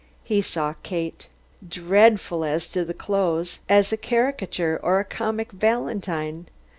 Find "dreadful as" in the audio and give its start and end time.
1.63-2.67